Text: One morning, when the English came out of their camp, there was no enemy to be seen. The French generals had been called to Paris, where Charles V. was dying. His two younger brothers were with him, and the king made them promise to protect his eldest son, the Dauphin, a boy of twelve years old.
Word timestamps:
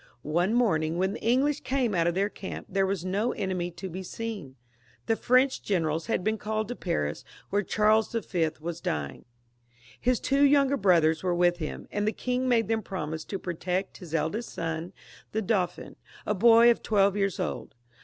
One 0.23 0.55
morning, 0.55 0.97
when 0.97 1.13
the 1.13 1.21
English 1.21 1.59
came 1.59 1.93
out 1.93 2.07
of 2.07 2.15
their 2.15 2.27
camp, 2.27 2.65
there 2.67 2.87
was 2.87 3.05
no 3.05 3.33
enemy 3.33 3.69
to 3.73 3.87
be 3.87 4.01
seen. 4.01 4.55
The 5.05 5.15
French 5.15 5.61
generals 5.61 6.07
had 6.07 6.23
been 6.23 6.39
called 6.39 6.69
to 6.69 6.75
Paris, 6.75 7.23
where 7.51 7.61
Charles 7.61 8.11
V. 8.11 8.49
was 8.59 8.81
dying. 8.81 9.25
His 9.99 10.19
two 10.19 10.43
younger 10.43 10.75
brothers 10.75 11.21
were 11.21 11.35
with 11.35 11.57
him, 11.59 11.87
and 11.91 12.07
the 12.07 12.11
king 12.13 12.49
made 12.49 12.67
them 12.67 12.81
promise 12.81 13.23
to 13.25 13.37
protect 13.37 13.97
his 13.97 14.15
eldest 14.15 14.49
son, 14.49 14.91
the 15.33 15.41
Dauphin, 15.43 15.97
a 16.25 16.33
boy 16.33 16.71
of 16.71 16.81
twelve 16.81 17.15
years 17.15 17.39
old. 17.39 17.75